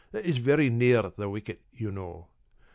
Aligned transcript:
That 0.13 0.25
is 0.25 0.37
very 0.37 0.71
near 0.71 1.11
the 1.15 1.29
wicket, 1.29 1.61
you 1.71 1.91
know. 1.91 2.25